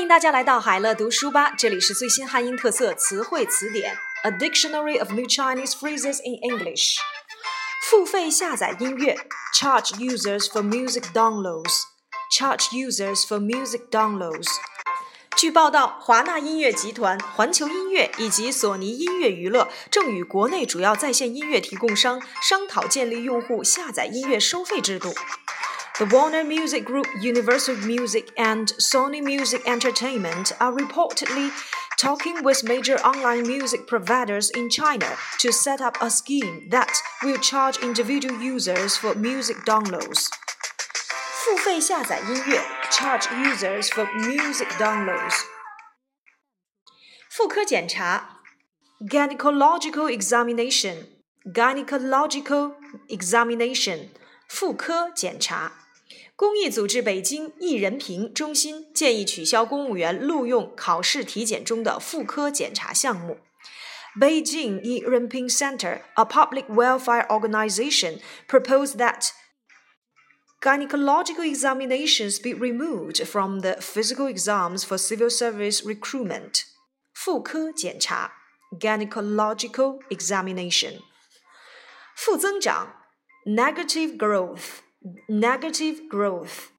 [0.00, 6.96] 欢迎大家来到海乐读书吧，这里是最新汉音特色词汇词典，A Dictionary of New Chinese Phrases in English。
[7.90, 9.14] 付费下载音乐
[9.54, 11.82] ，charge users for music downloads。
[12.34, 14.48] charge users for music downloads。
[15.36, 25.12] 据报道，华纳音乐集团、环球音乐以及索尼音乐娱乐正与国内主要在线音乐提供商商讨建立用户下载音乐收费制度。
[25.99, 31.51] The Warner Music Group, Universal Music, and Sony Music Entertainment are reportedly
[31.97, 36.91] talking with major online music providers in China to set up a scheme that
[37.23, 40.27] will charge individual users for music downloads.
[41.45, 45.35] 付费下载音乐 charge users for music downloads.
[47.29, 48.41] 妇科检查
[48.99, 51.05] gynecological examination
[51.45, 52.73] gynecological
[53.07, 54.09] examination
[54.47, 55.71] 妇科检查。
[56.40, 63.40] 公益组织北京益仁平中心建议取消公务员录用考试体检中的妇科检查项目。
[64.18, 69.32] Beijing Yi Renping Center, a public welfare organization, proposed that
[70.62, 76.62] gynecological examinations be removed from the physical exams for civil service recruitment.
[77.12, 78.32] 妇科检查
[78.80, 81.00] gynecological examination.
[82.16, 82.94] 负增长
[83.44, 84.80] negative growth
[85.27, 86.69] negative growth。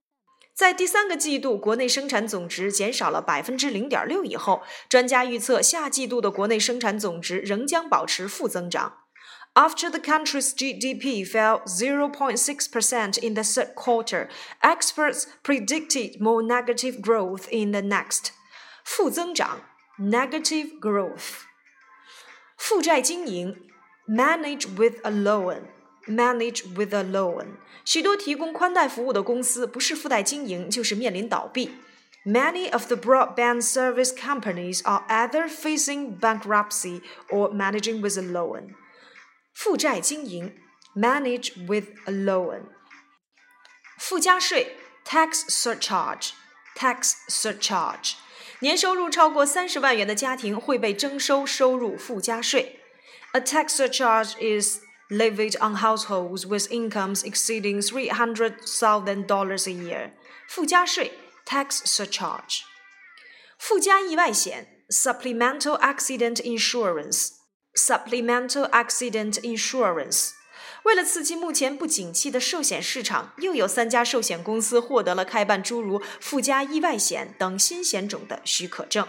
[0.54, 8.98] 在第三个季度，国内生产总值减少了百分之零点六以后，专家预测下季度的国内生产总值仍将保持负增长。
[9.52, 14.28] After the country's GDP fell 0.6% in the third quarter,
[14.60, 18.32] experts predicted more negative growth in the next.
[18.84, 19.60] 负增长
[19.98, 21.42] negative growth.
[22.56, 23.56] 负债经营
[24.06, 25.62] manage with a loan
[26.07, 27.57] manage with a loan。
[27.83, 31.71] 许多提供宽带服务的公司不是负债经营，就是面临倒闭。
[32.23, 38.75] Many of the broadband service companies are either facing bankruptcy or managing with a loan。
[39.53, 40.55] 负债经营
[40.95, 42.65] ，manage with a loan。
[43.97, 48.13] 附加税，tax surcharge，tax surcharge。
[48.59, 52.79] 年收入超过三十万元的家庭会被征收收入附加税。
[53.31, 60.12] A tax surcharge is levied on households with incomes exceeding $300,000 a year.
[60.48, 61.12] 附加税
[61.46, 62.62] tax surcharge.
[63.58, 67.30] 附加意外险 supplemental accident insurance.
[67.76, 70.30] supplemental accident insurance.
[70.84, 79.06] 为了刺激目前不景气的寿险市场，又有三家寿险公司获得了开办诸如附加意外险等新险种的许可证。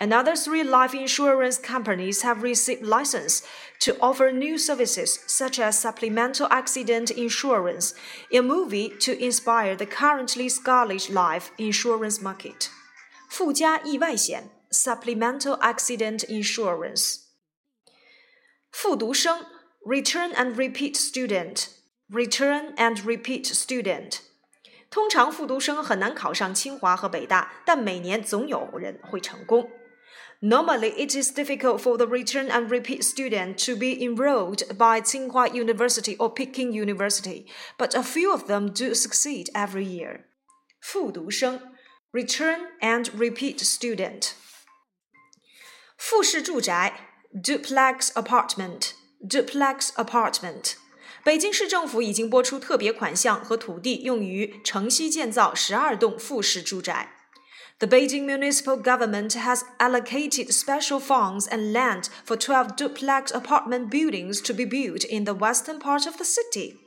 [0.00, 3.42] Another three life insurance companies have received license
[3.80, 7.94] to offer new services such as supplemental accident insurance,
[8.32, 12.68] a movie to inspire the currently scarlet life insurance market.
[13.30, 17.18] 附加意外险 supplemental accident insurance.
[18.72, 19.46] 复读生
[19.86, 21.68] return and repeat student
[22.10, 24.18] return and repeat student.
[24.90, 29.70] 通常复读生很难考上清华和北大，但每年总有人会成功。
[30.40, 35.54] Normally, it is difficult for the return and repeat student to be enrolled by Tsinghua
[35.54, 37.46] University or Peking University,
[37.78, 40.24] but a few of them do succeed every year.
[40.80, 41.60] 复读生
[42.12, 44.32] return and repeat student.
[45.96, 48.90] 复式住宅 duplex apartment
[49.24, 50.74] duplex apartment。
[51.22, 57.15] 北京市政府已经拨出特别款项和土地，用于城西建造十二栋复式住宅。
[57.79, 64.41] the Beijing municipal government has allocated special funds and land for 12 duplex apartment buildings
[64.41, 66.77] to be built in the western part of the city.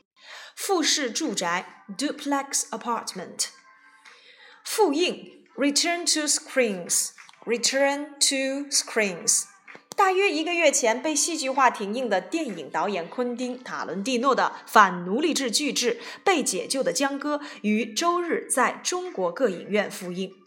[0.57, 3.51] 复式住宅 duplex apartment.
[4.65, 7.11] 复映 return to screens.
[7.47, 9.45] Return to screens.
[9.97, 20.40] 大约一个月前被戏剧化停映的电影导演昆汀·塔伦蒂诺的反奴隶制巨制《被解救的姜戈》于周日在中国各影院复映。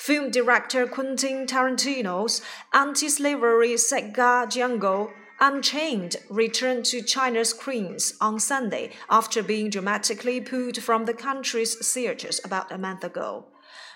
[0.00, 2.40] film director Quentin Tarantino's
[2.72, 5.10] anti slavery saga Django
[5.42, 12.40] Unchained returned to China's screens on Sunday after being dramatically pulled from the country's theaters
[12.44, 13.46] about a month ago.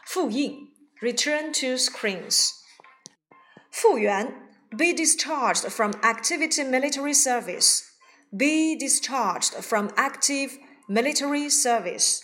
[0.06, 0.68] Fu Ying
[1.52, 2.62] to screens.
[3.70, 4.34] Fu Yuan
[4.76, 6.40] be discharged from active
[6.70, 7.90] military service.
[8.36, 10.58] Be discharged from active
[10.88, 12.22] military service.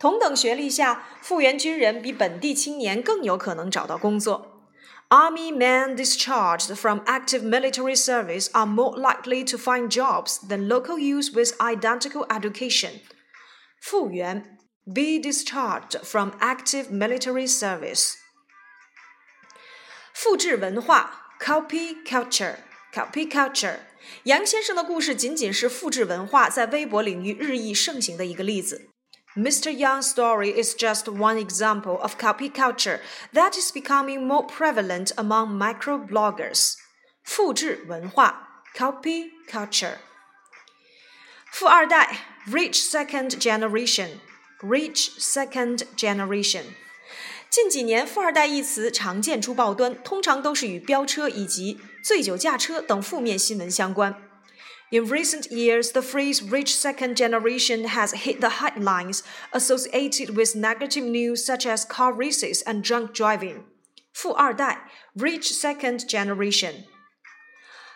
[0.00, 4.66] 同等学历下，复员军人比本地青年更有可能找到工作。
[5.10, 11.34] Army men discharged from active military service are more likely to find jobs than local youth
[11.34, 13.00] with identical education.
[13.82, 14.56] 复员
[14.86, 18.14] be discharged from active military service.
[20.14, 23.80] 复制文化 （copy culture），copy culture。
[24.22, 28.88] 杨先生的故事仅仅是复制文化在微博领域日益盛行的一个例子。
[29.35, 29.69] Mr.
[29.69, 33.01] Young's story is just one example of copy culture
[33.33, 36.75] that is becoming more prevalent among microbloggers.
[37.23, 39.97] 复制文化 copy culture.
[41.51, 42.17] 富二代
[42.47, 44.19] rich second generation
[44.61, 46.63] rich second generation.
[47.49, 54.15] 近几年，“富二代”一词常见出报端，通常都是与飙车以及醉酒驾车等负面新闻相关。
[54.91, 61.03] In recent years, the phrase rich second generation has hit the headlines associated with negative
[61.03, 63.65] news such as car races and drunk driving.
[64.13, 66.85] 富二代 rich second generation.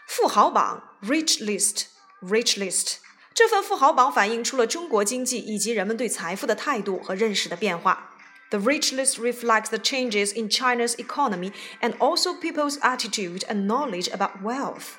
[0.08, 1.88] 富豪榜 rich list
[2.22, 2.98] rich list.
[3.34, 8.12] 这份富豪榜反映出了中国经济以及人们对财富的态度和认识的变化。
[8.50, 14.42] The rich list reflects the changes in China's economy and also people's attitude and knowledge about
[14.44, 14.98] wealth.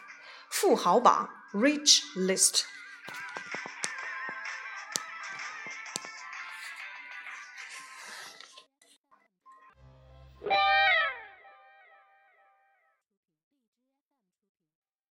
[0.49, 2.66] 富豪榜 rich list.